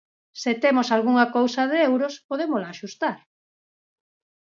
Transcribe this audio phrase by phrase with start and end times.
[0.41, 3.17] Se temos algunha cousa de euros, podémola axustar.